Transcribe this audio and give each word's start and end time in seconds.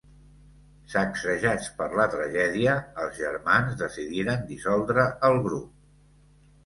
Sacsejats 0.93 1.67
per 1.81 1.89
la 1.99 2.07
tragèdia, 2.15 2.73
els 3.03 3.19
germans 3.25 3.77
decidiren 3.85 4.43
dissoldre 4.51 5.05
el 5.31 5.39
grup. 5.49 5.69